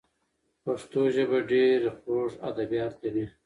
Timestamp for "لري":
3.03-3.25